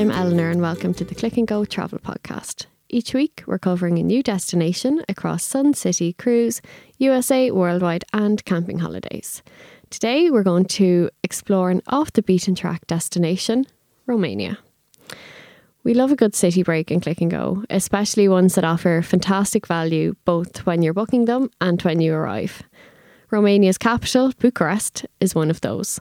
[0.00, 2.64] I'm Eleanor, and welcome to the Click and Go Travel Podcast.
[2.88, 6.62] Each week, we're covering a new destination across Sun City Cruise,
[6.96, 9.42] USA, Worldwide, and camping holidays.
[9.90, 13.66] Today, we're going to explore an off the beaten track destination,
[14.06, 14.56] Romania.
[15.84, 19.66] We love a good city break and click and go, especially ones that offer fantastic
[19.66, 22.62] value both when you're booking them and when you arrive.
[23.30, 26.00] Romania's capital, Bucharest, is one of those.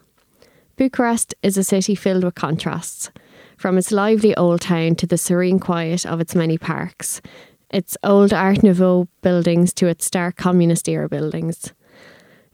[0.78, 3.12] Bucharest is a city filled with contrasts,
[3.60, 7.22] from its lively old town to the serene quiet of its many parks,
[7.70, 11.74] its old Art Nouveau buildings to its stark communist era buildings.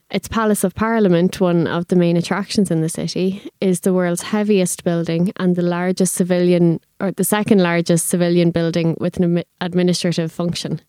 [0.09, 4.23] Its Palace of Parliament, one of the main attractions in the city, is the world's
[4.23, 10.31] heaviest building and the largest civilian, or the second largest civilian building with an administrative
[10.31, 10.81] function.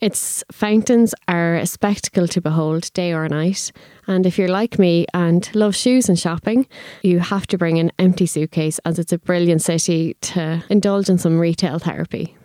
[0.00, 3.72] Its fountains are a spectacle to behold day or night.
[4.06, 6.66] And if you're like me and love shoes and shopping,
[7.02, 11.18] you have to bring an empty suitcase as it's a brilliant city to indulge in
[11.18, 12.36] some retail therapy.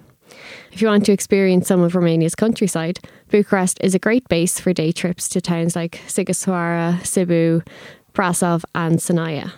[0.72, 4.72] If you want to experience some of Romania's countryside, Bucharest is a great base for
[4.72, 7.68] day trips to towns like Sighisoara, Sibiu,
[8.14, 9.52] Brasov, and Sinaia.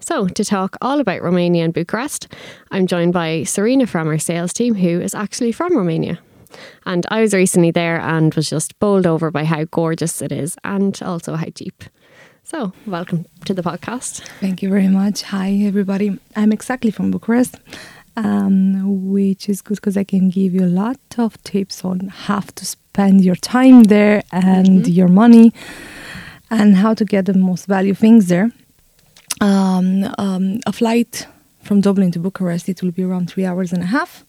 [0.00, 2.26] So, to talk all about Romania and Bucharest,
[2.70, 6.18] I'm joined by Serena from our sales team, who is actually from Romania.
[6.86, 10.56] And I was recently there and was just bowled over by how gorgeous it is
[10.64, 11.84] and also how cheap.
[12.44, 14.26] So, welcome to the podcast.
[14.40, 15.22] Thank you very much.
[15.22, 16.18] Hi, everybody.
[16.34, 17.56] I'm exactly from Bucharest,
[18.16, 22.40] um, which is good because I can give you a lot of tips on how
[22.40, 24.90] to spend your time there and mm-hmm.
[24.90, 25.52] your money
[26.50, 28.50] and how to get the most value things there.
[29.40, 31.28] Um, um, a flight
[31.62, 34.24] from Dublin to Bucharest, it will be around three hours and a half.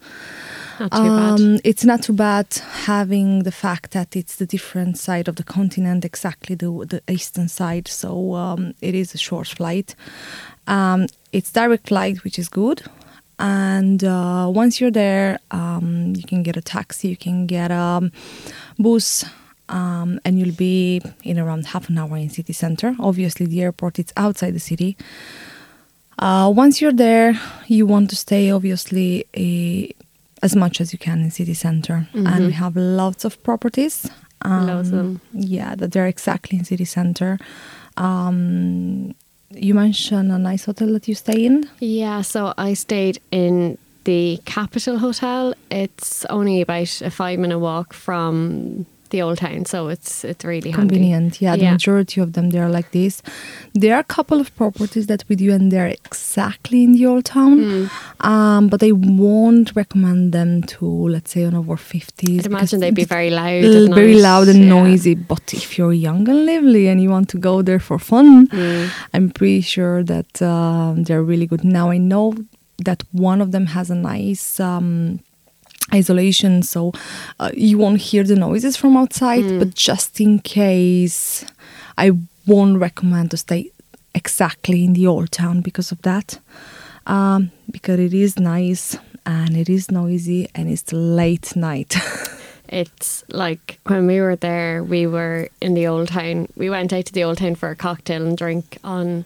[0.92, 1.60] Um.
[1.64, 2.48] It's not too bad
[2.86, 7.48] having the fact that it's the different side of the continent, exactly the the eastern
[7.48, 7.88] side.
[7.88, 9.96] So um, it is a short flight.
[10.68, 12.82] Um, it's direct flight, which is good.
[13.40, 18.12] And uh, once you're there, um, you can get a taxi, you can get a
[18.78, 19.26] bus,
[19.68, 22.96] um, and you'll be in around half an hour in city center.
[23.00, 24.96] Obviously, the airport is outside the city.
[26.20, 27.34] Uh, once you're there,
[27.66, 29.92] you want to stay obviously a,
[30.42, 32.28] as much as you can in city center, mm-hmm.
[32.28, 34.10] and we have lots of properties.
[34.44, 35.22] Um, lots of them.
[35.34, 37.38] Yeah, that they're exactly in city center.
[37.98, 39.14] Um,
[39.52, 41.70] you mentioned a nice hotel that you stay in.
[41.80, 45.54] Yeah, so I stayed in the Capital Hotel.
[45.70, 50.72] It's only about a five minute walk from the old town, so it's it's really
[50.72, 51.36] convenient.
[51.36, 51.46] Handy.
[51.46, 51.72] Yeah, the yeah.
[51.74, 53.22] majority of them they are like this.
[53.74, 57.26] There are a couple of properties that we do, and they're exactly in the old
[57.26, 58.26] town, mm.
[58.26, 62.46] um, but I won't recommend them to let's say on over fifties.
[62.46, 64.70] Imagine they'd be very loud, very loud and yeah.
[64.70, 65.16] noisy.
[65.16, 68.90] But if you're young and lively and you want to go there for fun, mm.
[69.14, 71.64] I'm pretty sure that um, they're really good.
[71.64, 72.36] Now I know
[72.86, 74.60] that one of them has a nice.
[74.60, 75.20] Um,
[75.94, 76.92] isolation so
[77.40, 79.60] uh, you won't hear the noises from outside mm.
[79.60, 81.46] but just in case
[81.98, 82.12] i
[82.48, 83.70] won't recommend to stay
[84.14, 86.40] exactly in the old town because of that
[87.08, 91.96] um, because it is nice and it is noisy and it's late night
[92.70, 97.06] it's like when we were there we were in the old town we went out
[97.06, 99.26] to the old town for a cocktail and drink on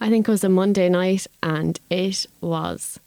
[0.00, 2.98] i think it was a monday night and it was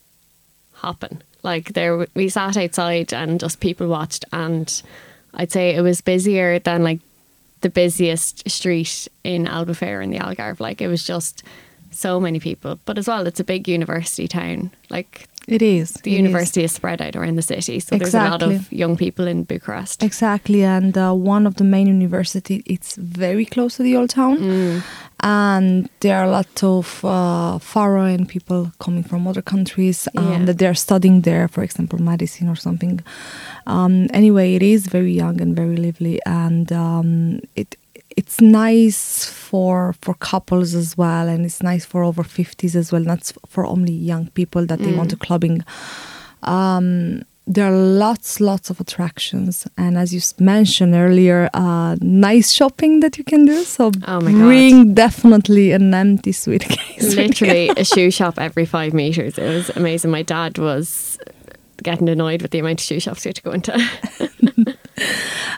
[0.73, 4.81] hopping like there, we sat outside and just people watched, and
[5.33, 6.99] I'd say it was busier than like
[7.61, 10.59] the busiest street in Albufeira in the Algarve.
[10.59, 11.43] Like it was just
[11.91, 12.79] so many people.
[12.85, 14.71] But as well, it's a big university town.
[14.89, 15.93] Like it is.
[16.03, 16.71] The it university is.
[16.71, 16.75] is.
[16.75, 17.99] spread out around the city, so exactly.
[17.99, 20.03] there's a lot of young people in Bucharest.
[20.03, 24.37] Exactly, and uh, one of the main university, it's very close to the old town,
[24.37, 24.83] mm.
[25.19, 30.45] and there are a lot of uh, foreign people coming from other countries um, yeah.
[30.45, 33.01] that they're studying there, for example, medicine or something.
[33.67, 37.75] Um, anyway, it is very young and very lively, and um, it
[38.17, 43.01] it's nice for for couples as well and it's nice for over 50s as well
[43.01, 44.97] not for only young people that they mm.
[44.97, 45.63] want to clubbing.
[46.43, 53.01] Um, there are lots lots of attractions and as you mentioned earlier uh, nice shopping
[53.01, 54.95] that you can do so oh bring God.
[54.95, 59.37] definitely an empty suitcase literally a shoe shop every five meters.
[59.37, 60.11] It was amazing.
[60.11, 61.17] My dad was
[61.81, 64.77] getting annoyed with the amount of shoe shops we had to go into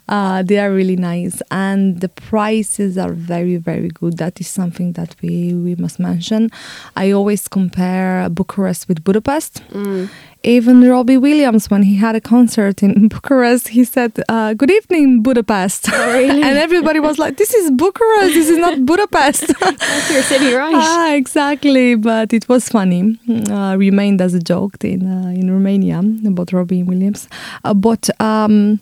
[0.07, 4.17] Uh, they are really nice, and the prices are very, very good.
[4.17, 6.51] That is something that we we must mention.
[6.95, 9.63] I always compare Bucharest with Budapest.
[9.71, 10.09] Mm.
[10.43, 15.23] Even Robbie Williams, when he had a concert in Bucharest, he said, uh, "Good evening,
[15.23, 16.43] Budapest," Oh, really?
[16.47, 18.35] and everybody was like, "This is Bucharest.
[18.35, 20.75] This is not Budapest." That's your city, right?
[20.75, 21.95] ah, exactly.
[21.95, 23.17] But it was funny.
[23.49, 27.27] Uh, remained as a joke in uh, in Romania about Robbie Williams.
[27.63, 28.79] Uh, but um,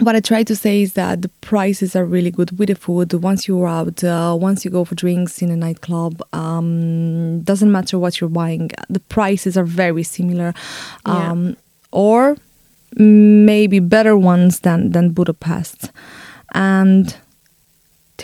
[0.00, 3.12] what I try to say is that the prices are really good with the food.
[3.14, 7.98] Once you're out, uh, once you go for drinks in a nightclub, um, doesn't matter
[7.98, 8.70] what you're buying.
[8.88, 10.54] The prices are very similar,
[11.06, 11.30] Yeah.
[11.30, 11.56] um,
[11.90, 12.36] or
[12.96, 15.90] maybe better ones than than Budapest,
[16.54, 17.16] and.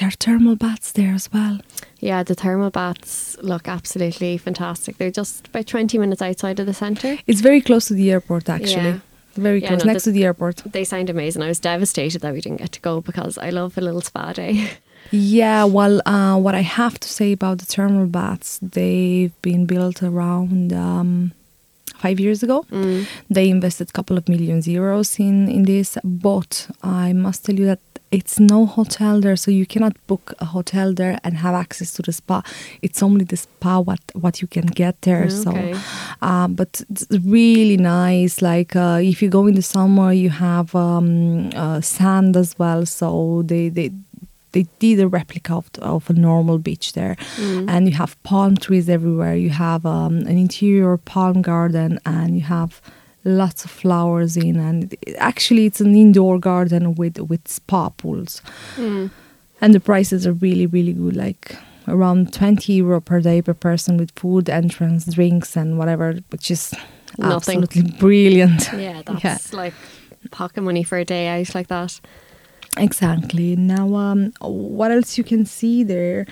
[0.01, 1.61] There are thermal baths there as well.
[2.01, 4.99] Yeah, the thermal baths look absolutely fantastic.
[4.99, 7.17] They're just about 20 minutes outside of the centre.
[7.29, 8.89] It's very close to the airport, actually.
[8.91, 8.99] Yeah.
[9.37, 10.63] Very Yeah, close, no, next the- to the airport.
[10.73, 11.43] They sound amazing.
[11.43, 14.33] I was devastated that we didn't get to go because I love a little spa
[14.33, 14.71] day.
[15.11, 20.03] Yeah, well, uh, what I have to say about the thermal baths, they've been built
[20.03, 21.33] around um,
[21.99, 22.65] five years ago.
[22.73, 23.07] Mm.
[23.29, 27.67] They invested a couple of millions euros in, in this, but I must tell you
[27.67, 31.93] that it's no hotel there, so you cannot book a hotel there and have access
[31.95, 32.43] to the spa.
[32.83, 35.25] It's only the spa what what you can get there.
[35.25, 35.75] Okay.
[35.75, 35.81] So,
[36.23, 38.41] uh, but it's really nice.
[38.43, 42.87] Like uh, if you go in the summer, you have um, uh, sand as well.
[42.87, 43.91] So they they
[44.53, 47.69] they did a replica of, of a normal beach there, Mm.
[47.69, 49.35] and you have palm trees everywhere.
[49.35, 52.81] You have um, an interior palm garden, and you have
[53.25, 54.57] lots of flowers in.
[54.57, 58.43] And actually, it's an indoor garden with with spa pools,
[58.77, 59.11] Mm.
[59.61, 61.17] and the prices are really really good.
[61.17, 61.57] Like
[61.87, 66.73] around 20 euro per day per person with food, entrance, drinks, and whatever, which is
[67.19, 67.33] Nothing.
[67.63, 68.69] absolutely brilliant.
[68.79, 69.75] Yeah, that's like
[70.31, 72.01] pocket money for a day out like that.
[72.77, 73.55] Exactly.
[73.57, 76.27] Now, um, what else you can see there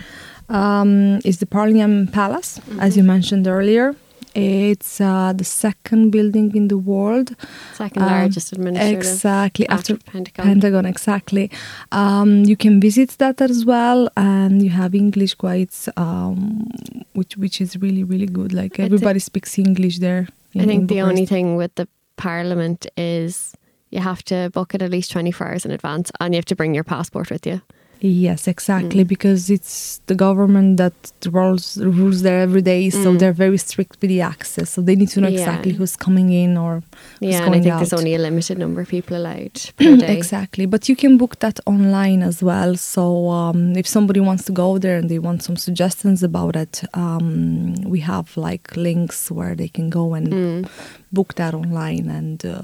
[0.48, 3.94] um, is the Parliament Palace, as you mentioned earlier.
[4.34, 7.34] It's uh, the second building in the world.
[7.75, 8.99] Second Um, largest administrative.
[8.99, 9.69] Exactly.
[9.69, 10.44] after After Pentagon.
[10.46, 11.50] Pentagon, exactly.
[11.90, 16.70] Um, you can visit that as well, and you have English guides, um,
[17.12, 18.52] which which is really really good.
[18.52, 20.26] Like everybody speaks English there.
[20.55, 21.87] I think the only thing with the
[22.17, 23.55] parliament is
[23.90, 26.56] you have to book it at least 24 hours in advance and you have to
[26.56, 27.61] bring your passport with you.
[28.04, 29.08] Yes, exactly, Mm.
[29.14, 30.93] because it's the government that
[31.31, 33.19] rules rules there every day, so Mm.
[33.19, 34.70] they're very strict with the access.
[34.70, 35.38] So they need to know Yeah.
[35.38, 36.82] exactly who's coming in or
[37.20, 37.78] who's Yeah, and I think out.
[37.78, 40.16] there's only a limited number of people allowed per day.
[40.16, 42.76] exactly, but you can book that online as well.
[42.76, 46.82] So um, if somebody wants to go there and they want some suggestions about it,
[46.94, 50.69] um, we have like links where they can go and Mm.
[51.12, 52.62] book that online, and uh,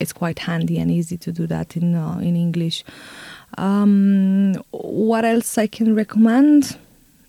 [0.00, 2.84] it's quite handy and easy to do that in uh, in English.
[3.58, 6.78] Um, what else I can recommend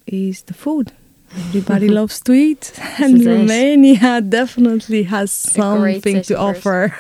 [0.06, 0.92] is the food.
[1.32, 3.26] Everybody loves to eat, and.
[3.26, 6.96] Romania definitely has something to offer.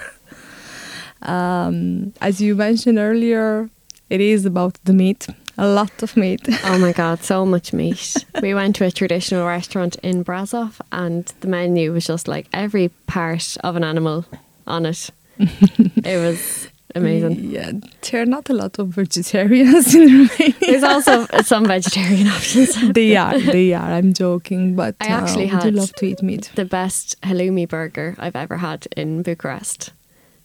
[1.21, 3.69] Um, as you mentioned earlier,
[4.09, 5.27] it is about the meat.
[5.57, 6.47] A lot of meat.
[6.63, 8.15] Oh my god, so much meat.
[8.41, 12.89] we went to a traditional restaurant in Brasov and the menu was just like every
[13.07, 14.25] part of an animal
[14.65, 15.09] on it.
[15.37, 17.51] it was amazing.
[17.51, 17.71] Yeah,
[18.09, 20.55] there are not a lot of vegetarians in Romania.
[20.59, 22.75] There's also some vegetarian options.
[22.93, 23.91] they are, they are.
[23.91, 26.51] I'm joking, but I actually uh, had love to eat meat.
[26.55, 29.91] the best halloumi burger I've ever had in Bucharest.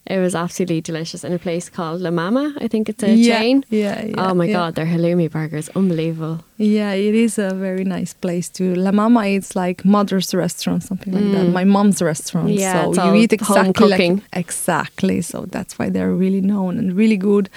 [0.06, 2.54] It was absolutely delicious in a place called La Mama.
[2.60, 3.64] I think it's a yeah, chain.
[3.70, 4.14] Yeah, yeah.
[4.18, 4.52] oh my yeah.
[4.52, 6.44] god, their halloumi burger is unbelievable.
[6.58, 8.74] Yeah, it is a very nice place too.
[8.74, 11.46] La Mama, it's like mother's restaurant, something like that.
[11.46, 11.52] Mm.
[11.52, 12.50] My mom's restaurant.
[12.50, 15.22] Yeah, so you eat exactly like exactly.
[15.22, 17.48] So that's why they're really known and really good.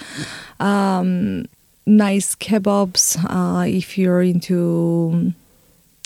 [0.62, 1.48] Um,
[1.86, 3.18] nice kebabs.
[3.30, 5.34] Uh, if you're into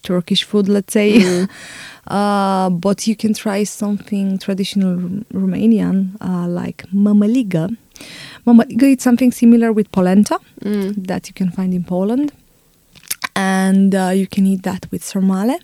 [0.03, 1.19] Turkish food, let's say.
[1.19, 1.49] Mm.
[2.07, 7.69] Uh, but you can try something traditional Rom- Romanian, uh, like mamaliga.
[8.45, 11.05] Mamaliga is something similar with polenta Mm.
[11.07, 12.31] that you can find in Poland,
[13.35, 15.59] and uh, you can eat that with sarmale,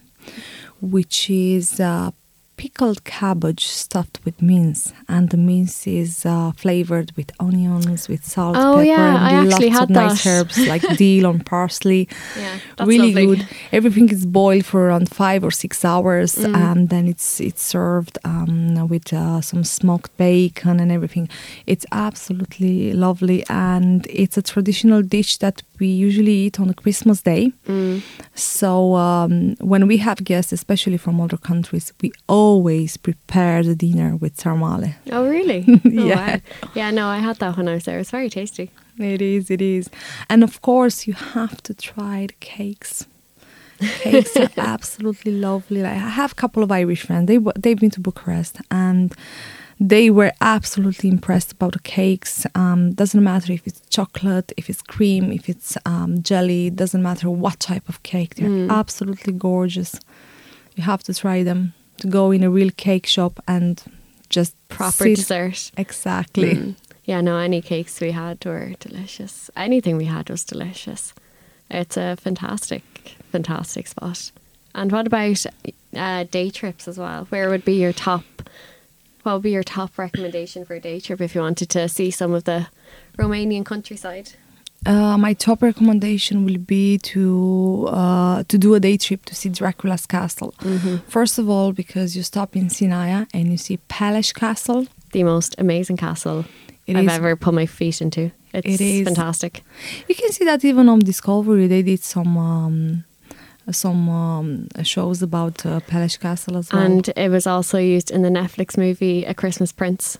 [0.80, 2.12] which is uh,
[2.58, 8.58] pickled cabbage stuffed with mince, and the mince is uh, flavored with onions, with salt,
[8.60, 13.14] Oh, pepper, yeah, and lots of nice herbs like dill and parsley Yeah, that's really
[13.14, 13.26] lovely.
[13.38, 13.48] good.
[13.72, 16.56] Everything is boiled for around five or six hours, Mm.
[16.56, 21.30] and then it's it's served um, with uh, some smoked bacon and everything.
[21.68, 27.22] It's absolutely lovely, and it's a traditional dish that we usually eat on a Christmas
[27.22, 27.52] day.
[27.68, 28.02] Mm.
[28.36, 34.16] So um, when we have guests, especially from other countries, we always prepare the dinner
[34.16, 34.96] with sarmale.
[35.12, 35.60] Oh, really?
[35.84, 36.08] Yeah.
[36.08, 36.40] Oh, wow.
[36.76, 38.00] Yeah, no, I had that when I was there.
[38.00, 38.72] It's very tasty.
[38.98, 39.90] It is, it is.
[40.30, 43.08] And of course, you have to try the cakes.
[43.80, 45.82] Cakes are absolutely lovely.
[45.82, 47.28] Like, I have a couple of Irish friends.
[47.28, 49.14] They they've been to Bucharest and
[49.80, 52.46] they were absolutely impressed about the cakes.
[52.56, 56.70] Um, doesn't matter if it's chocolate, if it's cream, if it's um, jelly.
[56.70, 58.36] Doesn't matter what type of cake.
[58.36, 58.72] They're Mm.
[58.72, 60.00] absolutely gorgeous.
[60.76, 61.74] You have to try them.
[61.98, 63.82] To go in a real cake shop and
[64.30, 65.72] just Proper sit- dessert.
[65.78, 66.54] Exactly.
[66.56, 66.76] Mm.
[67.06, 69.50] Yeah, no, any cakes we had were delicious.
[69.56, 71.14] Anything we had was delicious.
[71.72, 72.84] It's a fantastic,
[73.32, 74.32] fantastic spot.
[74.76, 75.44] And what about
[75.96, 77.26] uh, day trips as well?
[77.30, 78.24] Where would be your top?
[79.28, 82.12] What would be your top recommendation for a day trip if you wanted to see
[82.12, 82.68] some of the
[83.18, 84.30] Romanian countryside?
[84.86, 89.50] Uh, my top recommendation will be to uh, to do a day trip to see
[89.50, 90.54] Dracula's castle.
[90.62, 90.96] Mm-hmm.
[91.10, 94.88] First of all, because you stop in Sinaia and you see Peleș Castle.
[95.12, 96.46] The most amazing castle
[96.86, 98.32] It I've is- ever put my feet into.
[98.54, 99.04] It's It is.
[99.08, 99.62] fantastic.
[100.08, 103.04] You can see that even on Discovery, they did some um,
[103.72, 106.82] some um, shows about uh, Peleș Castle as well.
[106.84, 110.18] And it was also used in the Netflix movie A Christmas Prince,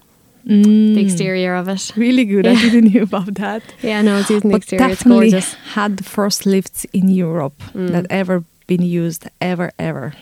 [0.50, 1.92] Mm, the exterior of it.
[1.98, 2.48] really good.
[2.48, 3.62] I didn't know about that.
[3.84, 4.86] Yeah, no, it's used in the but exterior.
[4.92, 5.54] It's definitely gorgeous.
[5.76, 7.92] had the first lifts in Europe Mm.
[7.92, 10.14] that ever been used ever ever.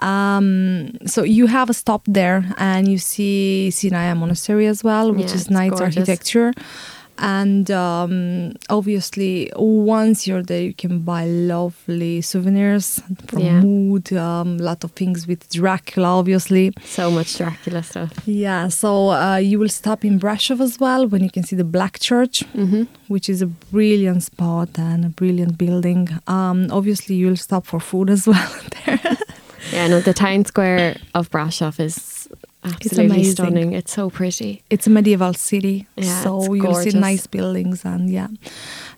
[0.00, 5.28] Um, so you have a stop there, and you see Sinaia Monastery as well, which
[5.30, 5.96] Yeah, is it's nice gorgeous.
[5.96, 6.52] architecture.
[7.18, 13.60] And um, obviously, once you're there, you can buy lovely souvenirs from Yeah.
[13.60, 14.12] Mood.
[14.12, 16.72] A um, lot of things with Dracula, obviously.
[16.84, 18.12] So much Dracula stuff.
[18.26, 21.64] Yeah, so uh, you will stop in Brasov as well when you can see the
[21.64, 26.08] Black Church hmm which is a brilliant spot and a brilliant building.
[26.26, 28.50] Um, obviously, you'll stop for food as well
[28.84, 29.00] there.
[29.72, 32.27] Yeah, no, the town square of Brasov is
[32.64, 33.32] absolutely amazing.
[33.34, 33.72] stunning.
[33.72, 34.62] It's so pretty.
[34.70, 38.28] it's a medieval city, Yeah, so you'll see nice buildings and yeah.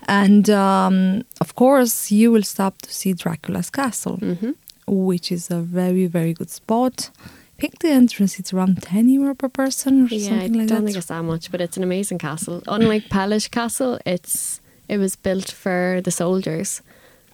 [0.08, 4.52] And um, of course, you will stop to see Dracula's castle, hmm
[4.86, 7.10] which is a very very good spot.
[7.56, 10.68] I think the entrance is around ten euro per person or Yeah, I something like
[10.68, 12.62] don't think it's that much, but it's an amazing castle.
[12.66, 16.82] Unlike Peleș Castle, it's it was built for the soldiers,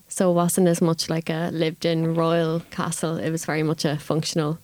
[0.08, 3.16] so it wasn't as much like a lived-in royal castle.
[3.16, 4.58] It was very much a functional.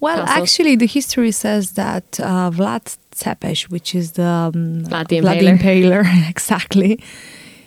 [0.00, 0.42] Well, castle.
[0.42, 6.04] actually, the history says that uh, Vlad Tepes, which is the um, Vlad the Impaler,
[6.30, 7.02] exactly,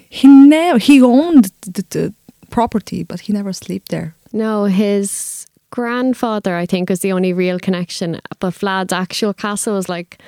[0.10, 2.14] he never he owned the, the
[2.50, 4.16] property, but he never slept there.
[4.32, 8.20] No, his grandfather, I think, was the only real connection.
[8.40, 10.20] But Vlad's actual castle was like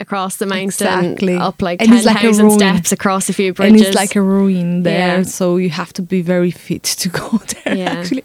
[0.00, 1.36] across the mountain, Exactly.
[1.36, 2.58] up like And ten it's like a thousand ruin.
[2.58, 3.80] steps across a few bridges.
[3.80, 5.22] And it's like a ruin there, Yeah.
[5.24, 7.76] so you have to be very fit to go there.
[7.76, 7.98] Yeah.
[8.00, 8.24] Actually,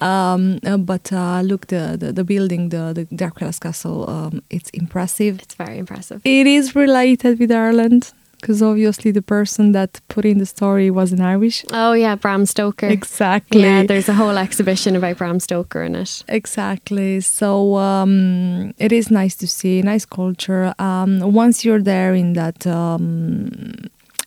[0.00, 4.70] um, uh, but uh, look, the, the the building, the the Dracula's castle, um, it's
[4.70, 5.38] impressive.
[5.42, 6.20] it's very impressive.
[6.24, 11.12] It is related with Ireland because obviously the person that put in the story was
[11.12, 11.64] an Irish.
[11.72, 12.88] Oh yeah, Bram Stoker.
[12.88, 13.62] Exactly.
[13.62, 16.24] Yeah, there's a whole exhibition about Bram Stoker in it.
[16.28, 17.20] Exactly.
[17.20, 20.74] So um, it is nice to see, nice culture.
[20.78, 23.74] Um, once you're there in that um,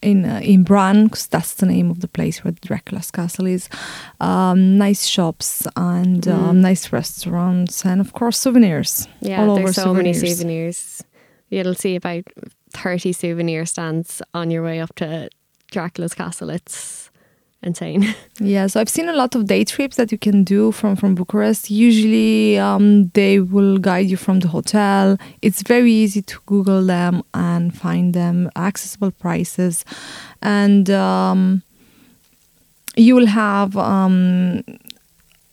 [0.01, 3.69] in uh, in Bran, 'cause that's the name of the place where Dracula's castle is.
[4.19, 6.61] Um, nice shops and um, Mm.
[6.61, 9.07] nice restaurants, and of course souvenirs.
[9.21, 10.37] Yeah, all over there's so many souvenirs.
[10.37, 11.03] souvenirs.
[11.49, 12.23] You'll see about
[12.73, 15.29] 30 souvenir stands on your way up to
[15.71, 16.49] Dracula's castle.
[16.49, 17.09] It's
[17.61, 18.15] insane.
[18.39, 21.15] Yeah, so I've seen a lot of day trips that you can do from from
[21.15, 21.69] Bucharest.
[21.69, 25.17] Usually, um, they will guide you from the hotel.
[25.41, 29.85] It's very easy to Google them and find them accessible prices,
[30.41, 31.61] and um,
[32.95, 34.63] you will have um,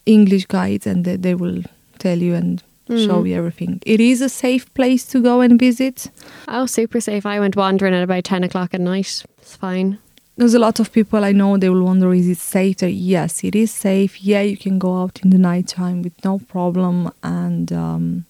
[0.07, 1.63] English guides, and they, they will
[1.99, 2.63] tell you and
[2.99, 3.29] show Mm.
[3.29, 3.83] you everything.
[3.87, 6.11] It is a safe place to go and visit.
[6.49, 7.25] Oh, super safe.
[7.27, 9.25] I went wandering at about 10 o'clock at night.
[9.39, 9.99] It's fine.
[10.37, 12.83] There's a lot of people I know they will wonder is it safe?
[12.83, 14.23] Yes, it is safe.
[14.23, 18.25] Yeah, you can go out in the nighttime with no problem and um,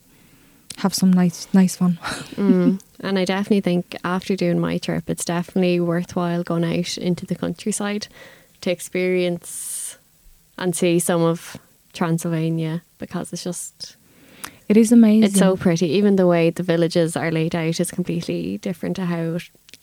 [0.78, 1.98] have some nice nice fun.
[2.36, 2.80] Mm.
[3.00, 7.34] and I definitely think after doing my trip, it's definitely worthwhile going out into the
[7.36, 8.08] countryside
[8.62, 9.96] to experience
[10.58, 11.56] and see some of
[11.92, 13.96] Transylvania because it's just
[14.70, 15.24] It is amazing.
[15.24, 15.88] It's so pretty.
[15.88, 19.38] Even the way the villages are laid out is completely different to how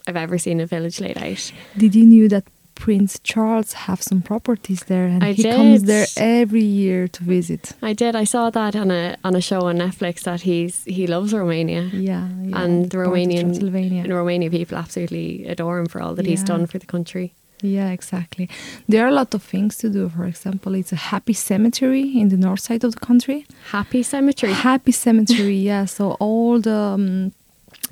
[0.07, 1.51] I've ever seen a village laid out.
[1.75, 6.05] Did you knew that Prince Charles have some properties there and I he comes there
[6.15, 7.73] every year to visit.
[7.81, 8.15] I did.
[8.15, 11.81] I saw that on a on a show on Netflix that he's he loves Romania.
[11.91, 12.61] Yeah, yeah.
[12.61, 16.77] And the Romanian and Romanian people absolutely adore him for all that he's done for
[16.77, 17.33] the country.
[17.61, 18.49] Yeah, exactly.
[18.87, 20.09] There are a lot of things to do.
[20.09, 23.45] For example, it's a happy cemetery in the north side of the country.
[23.71, 24.53] Happy cemetery.
[24.53, 25.85] Happy cemetery, yeah.
[25.85, 27.31] So all the um,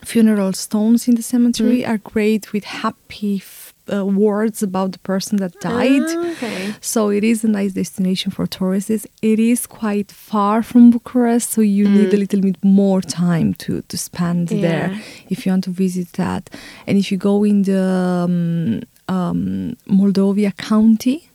[0.04, 1.90] funeral stones in the cemetery Mm.
[1.90, 6.02] are great with happy f- uh, words about the person that died.
[6.08, 6.74] Ah, okay.
[6.82, 9.06] So it is a nice destination for tourists.
[9.22, 13.82] It is quite far from Bucharest, so you need a little bit more time to,
[13.84, 15.02] to spend there Mm.
[15.30, 16.50] If you want to visit that.
[16.88, 17.82] And if you go in the
[18.26, 21.30] um, um, Moldovia County,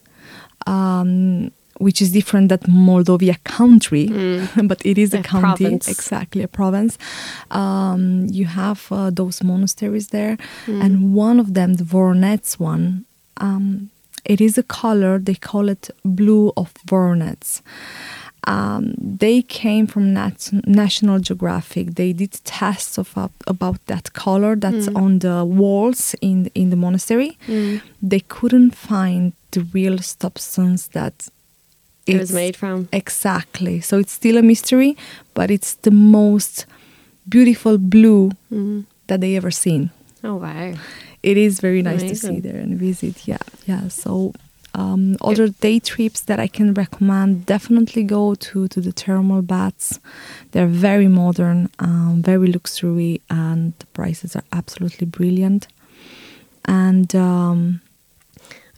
[0.66, 4.06] um, which is different than Moldovia country,
[4.64, 5.88] but it is a, A county, province.
[5.88, 6.98] exactly a province.
[7.50, 10.36] Um, you have uh, those monasteries there,
[10.66, 10.82] Hmm.
[10.82, 13.04] and one of them, the Voronets one,
[13.38, 13.90] um,
[14.26, 17.62] it is a color they call it blue of Voronets.
[18.46, 21.94] Um, they came from Nat- National Geographic.
[21.94, 24.96] They did tests of uh, about that color that's Hmm.
[24.96, 27.36] on the walls in in the monastery.
[27.46, 27.80] Mm.
[28.10, 31.28] They couldn't find the real substance that
[32.06, 32.88] It was made from.
[32.92, 33.80] Exactly.
[33.80, 34.96] So it's still a mystery,
[35.34, 36.66] but it's the most
[37.28, 38.84] beautiful blue Mm.
[39.06, 39.90] that they ever seen.
[40.24, 40.72] Oh wow.
[41.22, 43.28] It is very nice to see there and visit.
[43.28, 43.88] Yeah, yeah.
[43.88, 44.32] So
[44.74, 49.98] um, other day trips that I can recommend definitely go to to the thermal baths.
[50.52, 55.66] They're very modern, um, very luxury, and the prices are absolutely brilliant.
[56.64, 57.80] And um,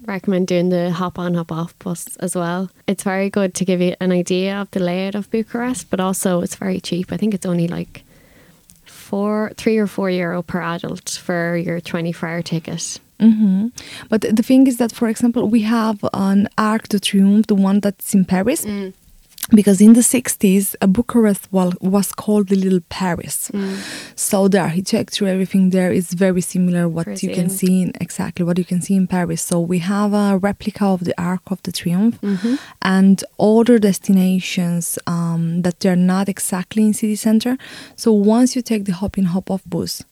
[0.06, 2.70] recommend doing the hop on hop off bus as well.
[2.86, 6.40] It's very good to give you an idea of the layout of Bucharest, but also
[6.40, 7.12] it's very cheap.
[7.12, 8.04] I think it's only like
[8.84, 12.98] four, three or four euro per adult for your twenty four hour ticket.
[13.22, 13.66] Hmm
[14.10, 17.78] But the thing is that, for example, we have an Arc de Triomphe, the one
[17.80, 18.92] that's in Paris, Mm.
[19.58, 21.42] because in the 60s, uh, Bucharest
[21.92, 23.36] was called the Little Paris.
[23.52, 23.76] Mm.
[24.16, 28.56] So the architecture, everything there is very similar what you can see in exactly what
[28.58, 29.40] you can see in Paris.
[29.50, 32.54] So we have a replica of the Arc of the Triomphe Mm-hmm.
[32.98, 37.56] and other destinations um, that they're not exactly in city center.
[37.96, 40.04] So once you take the hop in hop off bus,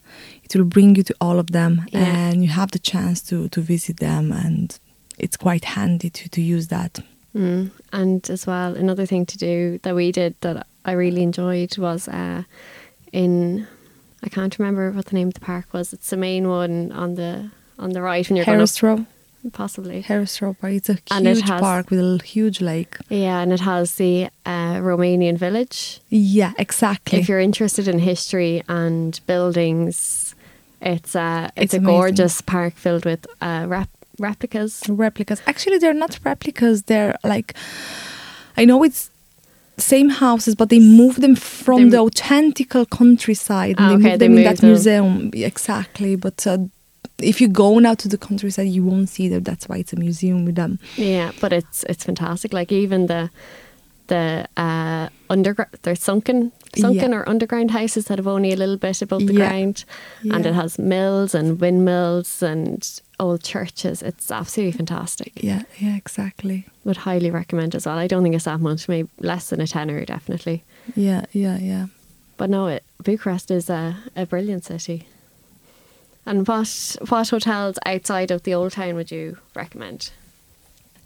[0.58, 2.28] it will bring you to all of them, Yeah.
[2.30, 4.78] and you have the chance to to visit them, and
[5.18, 7.00] it's quite handy to to use that.
[7.34, 7.70] Mm.
[7.92, 12.08] And as well, another thing to do that we did that I really enjoyed was
[12.08, 12.42] uh,
[13.12, 13.66] in
[14.22, 15.92] I can't remember what the name of the park was.
[15.92, 20.02] It's the main one on the on the right when you're Harris going up, possibly.
[20.02, 20.72] Herăstrău Park.
[20.74, 22.98] It's a And it huge has- park with a huge lake.
[23.08, 26.00] Yeah, and it has the uh, Romanian village.
[26.10, 27.18] Yeah, exactly.
[27.20, 30.29] If you're interested in history and buildings,
[30.80, 31.94] it's uh, it's, It's a amazing.
[32.00, 33.88] gorgeous park filled with uh, rep-
[34.18, 34.82] replicas.
[34.88, 35.40] replicas.
[35.46, 36.82] Actually, they're not replicas.
[36.82, 37.54] They're like,
[38.56, 39.10] I know it's
[39.78, 43.76] same houses, but they move them from They- the authentical countryside.
[43.78, 44.70] Ah, and they okay, move they them in that them.
[44.70, 45.30] museum.
[45.34, 46.16] Exactly.
[46.16, 46.58] But uh,
[47.22, 49.42] if you go now to the countryside, you won't see them.
[49.42, 50.78] That's why it's a museum with them.
[50.96, 52.52] Yeah, but it's it's fantastic.
[52.52, 53.30] Like even the
[54.06, 57.18] the uh, underground, they're sunken, sunken Yeah.
[57.18, 59.48] or underground houses that have only a little bit above the Yeah.
[59.48, 59.84] ground,
[60.30, 64.02] and it has mills and windmills and old churches.
[64.02, 65.32] It's absolutely fantastic.
[65.42, 66.66] Yeah, yeah, exactly.
[66.84, 67.98] Would highly recommend as well.
[67.98, 70.62] I don't think it's that much, maybe less than a tenner, definitely.
[70.96, 71.86] Yeah, yeah, yeah.
[72.36, 75.06] But no, it, Bucharest is a, a brilliant city.
[76.26, 80.10] And what what hotels outside of the old town would you recommend?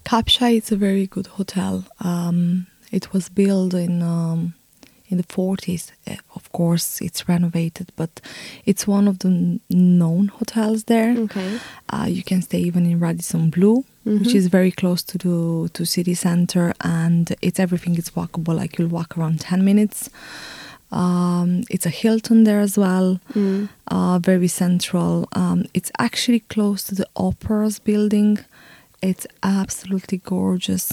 [0.05, 1.83] Capșa is a very good hotel.
[1.99, 4.53] Um, it was built in um,
[5.09, 5.91] in the 40s.
[6.07, 8.09] Uh, Of course, it's renovated, but
[8.65, 11.15] it's one of the known hotels there.
[11.17, 11.59] Okay.
[11.93, 14.35] Uh, you can stay even in Radisson Blu, which Mhm.
[14.35, 18.55] is very close to the to city center, and it's everything is walkable.
[18.61, 20.09] Like you'll walk around 10 minutes.
[20.91, 23.69] Um, it's a Hilton there as well Mm.
[23.87, 25.27] uh, very central.
[25.33, 28.39] Um, it's actually close to the Opera's building.
[29.01, 30.91] It's absolutely gorgeous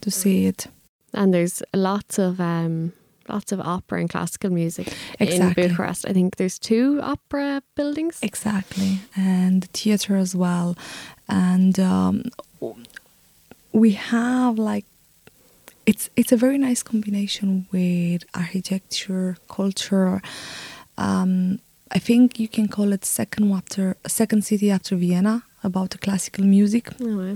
[0.00, 0.68] to see it.
[1.12, 2.92] And there's lots of um,
[3.32, 4.86] lots of opera and classical music
[5.18, 5.64] Exactly.
[5.64, 6.06] in Bucharest.
[6.08, 8.18] I think there's two opera buildings.
[8.22, 10.76] Exactly, and the theater as well.
[11.28, 12.24] And um,
[13.72, 14.84] we have like
[15.86, 20.20] it's it's a very nice combination with architecture, culture.
[20.98, 21.58] Um,
[21.90, 26.44] I think you can call it second after second city after Vienna about the classical
[26.44, 26.88] music.
[27.00, 27.34] Oh, wow.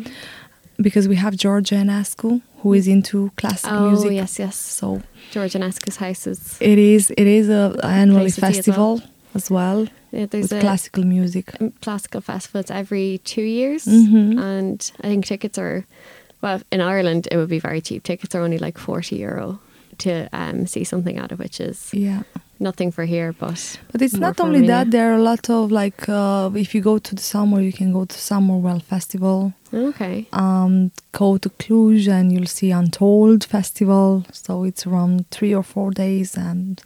[0.81, 4.09] Because we have George Enescu who is into classical Oh, music.
[4.11, 4.57] Oh yes, yes.
[4.57, 6.57] So George Enescu's houses.
[6.61, 9.01] it is it is a annual festival
[9.35, 11.47] as well, Yeah, there's with a classical music.
[11.83, 12.61] classical festival.
[12.61, 14.39] It's every two years, Mhm.
[14.41, 15.85] and I think tickets are
[16.43, 18.03] well in Ireland it would be very cheap.
[18.03, 19.59] Tickets are only like forty euro
[19.99, 22.23] to um, see something out of which is Yeah,
[22.59, 24.85] Nothing for here, but But it's not only Romania.
[24.85, 24.91] that.
[24.91, 27.93] There are a lot of like, uh, if you go to the summer, you can
[27.93, 29.53] go to Summerwell Festival.
[29.77, 30.27] Okay.
[30.33, 34.25] Um, go to Cluj and you'll see Untold Festival.
[34.33, 36.83] So it's around three or four days, and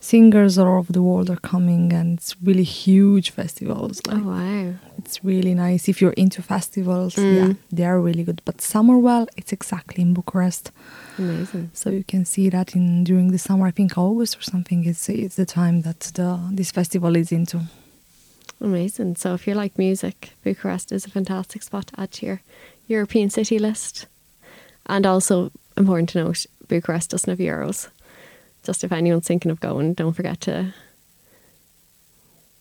[0.00, 4.00] singers all over the world are coming, and it's really huge festivals.
[4.08, 4.74] Oh wow.
[4.98, 7.16] it's really nice if you're into festivals.
[7.16, 7.36] Mm.
[7.36, 8.42] Yeah, they are really good.
[8.44, 10.70] But Summerwell, it's exactly in Bucharest.
[11.18, 11.70] Amazing.
[11.74, 13.66] So you can see that in during the summer.
[13.66, 14.84] I think August or something.
[14.84, 17.60] It's it's the time that the this festival is into.
[18.60, 19.16] Amazing.
[19.16, 22.42] So if you like music, Bucharest is a fantastic spot to add to your
[22.86, 24.06] European city list.
[24.86, 27.88] And also important to note, Bucharest doesn't have euros.
[28.64, 30.74] Just if anyone's thinking of going, don't forget to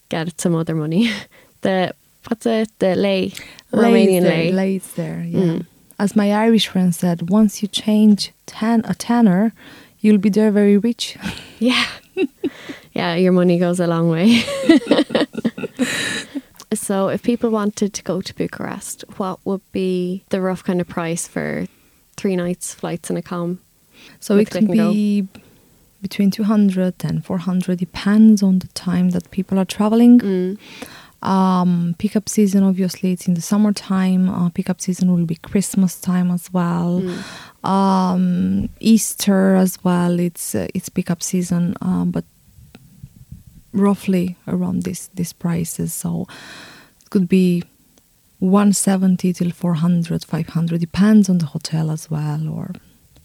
[0.10, 1.12] get some other money.
[1.62, 1.94] The
[2.30, 2.70] what's it?
[2.80, 3.34] The lei,
[3.74, 4.52] Romanian there, lei.
[4.54, 5.26] Lay's there.
[5.28, 5.40] Yeah.
[5.40, 5.66] Mm.
[6.00, 9.52] As my Irish friend said, once you change tan a tanner,
[10.00, 11.18] you'll be there very rich.
[11.60, 11.86] Yeah.
[12.94, 14.42] yeah, your money goes a long way.
[16.74, 20.88] so, if people wanted to go to Bucharest, what would be the rough kind of
[20.88, 21.66] price for
[22.18, 23.60] three nights, flights, and a com?
[24.20, 24.94] So it can Click and Go.
[24.94, 25.28] be
[26.02, 30.20] between 200 and 400, depends on the time that people are traveling.
[30.20, 30.58] Mm.
[31.22, 34.30] Um, pickup season, obviously, it's in the summertime.
[34.30, 37.02] Uh, pickup season will be Christmas time as well.
[37.02, 37.68] Mm.
[37.70, 40.20] Um, Easter as well.
[40.20, 42.24] It's uh, it's pickup season, um, but
[43.74, 45.94] roughly around this this prices.
[45.94, 46.28] So
[47.02, 47.64] it could be
[48.40, 50.80] 170 till 400, 500.
[50.80, 52.72] Depends on the hotel as well, or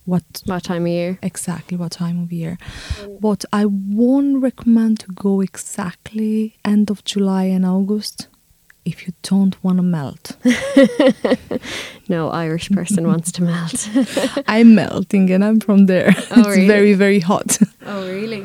[0.07, 1.19] what What time of year?
[1.23, 2.59] exactly what time of year.
[3.21, 8.29] But I won't recommend to go exactly end of July and August
[8.85, 10.37] if you don't want to melt.
[12.09, 13.89] No Irish person wants to melt.
[14.47, 16.11] I'm melting and I'm from there.
[16.15, 16.67] Oh, it's really?
[16.67, 17.59] very, very hot.
[17.87, 18.45] oh, really?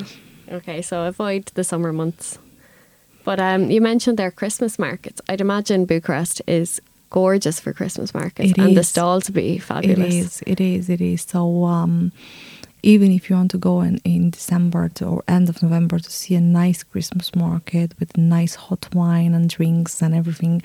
[0.51, 2.37] Okay, so avoid the summer months.
[3.23, 5.21] But um, you mentioned their Christmas markets.
[5.29, 10.13] I'd imagine Bucharest is gorgeous for Christmas markets, It and the stalls would be fabulous.
[10.13, 11.21] It is, it is, it is.
[11.23, 12.11] So um,
[12.83, 16.11] even if you want to go in, in December to, or end of November to
[16.11, 20.61] see a nice Christmas market with nice hot wine and drinks and everything,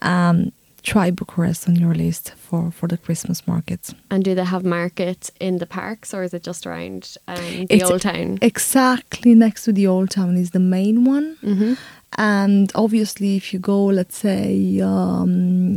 [0.00, 3.94] um, try Bucharest on your list for, for the Christmas markets.
[4.10, 7.74] And do they have markets in the parks, or is it just around um, the
[7.74, 8.38] It's- old town?
[8.42, 11.36] Exactly next to the old town is the main one.
[11.40, 11.74] hmm
[12.18, 15.30] And obviously, if you go, let's say, um,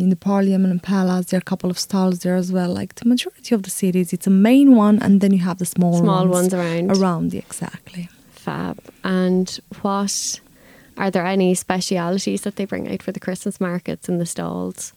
[0.03, 2.71] in the Parliament Palace, there are a couple of stalls there as well.
[2.73, 5.65] Like the majority of the cities, it's a main one, and then you have the
[5.65, 6.91] small, Small ones around.
[6.97, 7.33] around.
[7.33, 8.09] yeah, Exactly.
[8.31, 8.77] Fab.
[9.03, 9.47] And
[9.81, 10.41] what
[10.97, 14.93] are there any specialities that they bring out for the Christmas markets in the stalls?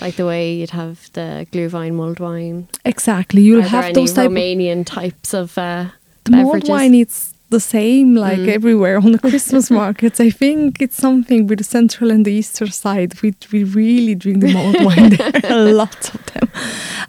[0.00, 2.68] Like the way you'd have the glühwein, mulled wine.
[2.84, 3.42] Exactly.
[3.42, 4.30] You'll are have those type.
[4.30, 5.86] Romanian types of uh,
[6.24, 8.48] the mulled wine, it's the same like Mm.
[8.48, 10.20] everywhere on the Christmas markets.
[10.20, 13.10] I think it's something with the central and the eastern side.
[13.22, 16.48] We we really drink the mulled wine there, a lot of them.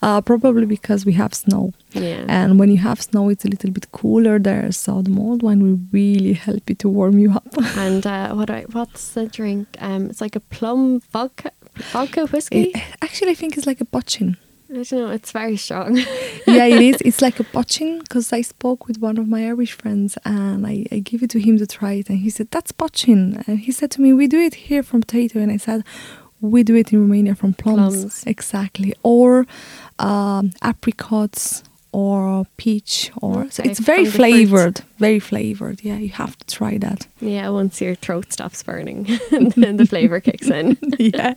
[0.02, 1.72] Uh, probably because we have snow.
[1.94, 2.24] yeah.
[2.28, 5.62] And when you have snow, it's a little bit cooler there, so the mulled wine
[5.64, 7.48] will really help you to warm you up.
[7.78, 9.66] And uh, what I, what's the drink?
[9.80, 11.52] Um, it's like a plum vodka,
[11.94, 12.64] vodka whiskey.
[12.76, 14.36] It- actually, I think it's like a poitín.
[14.70, 15.10] I don't know.
[15.12, 15.96] It's very strong.
[16.48, 16.98] yeah, it is.
[17.06, 20.86] It's like a poitín because I spoke with one of my Irish friends and I,
[20.92, 23.48] I gave it to him to try it, and he said that's poitín.
[23.48, 25.84] and he said to me, "We do it here from potato," and I said.
[26.40, 28.24] We do it in Romania from plums, Plums.
[28.28, 29.48] exactly, or
[29.98, 35.84] um, apricots, or peach, or so it's very flavored, very flavored.
[35.84, 37.08] Yeah, you have to try that.
[37.20, 40.78] yeah, once your throat stops burning, and then the flavour kicks in.
[41.00, 41.34] yeah.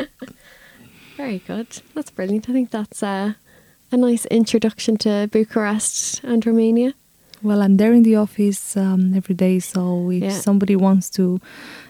[1.21, 1.69] Very good.
[1.95, 2.49] That's brilliant.
[2.49, 3.35] I think that's uh,
[3.93, 6.95] a nice introduction to Bucharest and Romania.
[7.43, 10.41] Well, I'm there in the office um, every day, so if Yeah.
[10.49, 11.25] somebody wants to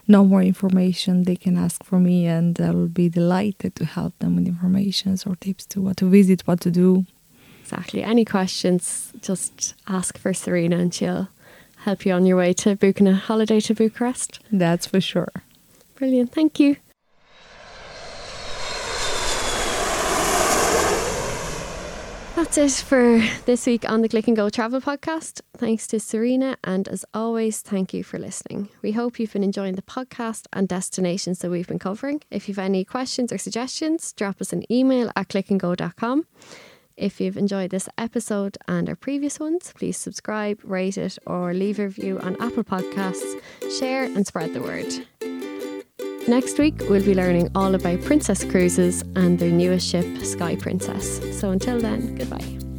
[0.07, 4.13] know more information, they can ask for me, and I will be delighted to help
[4.19, 7.05] them with information or tips to what to visit, what to do.
[7.63, 8.03] Exactly.
[8.03, 11.29] Any questions, just ask for Serena and she'll
[11.85, 14.41] help you on your way to booking a holiday to Bucharest.
[14.51, 15.33] That's for sure.
[15.99, 16.33] Brilliant.
[16.33, 16.77] Thank you.
[22.41, 25.43] That's it for this week on the Click and Go Travel Podcast.
[25.59, 28.71] Thanks to Serena, and as always, thank you for listening.
[28.81, 32.23] We hope you've been enjoying the podcast and destinations that we've been covering.
[32.31, 36.27] If you've any questions or suggestions, drop us an email at clickandgo.com.
[36.97, 41.79] If you've enjoyed this episode and our previous ones, please subscribe, rate it, or leave
[41.79, 43.39] a review on Apple Podcasts.
[43.79, 45.50] Share and spread the word.
[46.29, 51.21] Next week, we'll be learning all about Princess Cruises and their newest ship, Sky Princess.
[51.39, 52.70] So until then, goodbye.